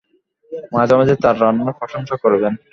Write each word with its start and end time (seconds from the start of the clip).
মাঝে 0.73 0.93
মাঝে 0.99 1.15
তার 1.23 1.35
রান্নার 1.41 1.77
প্রশংসা 1.79 2.15
করবেন। 2.23 2.53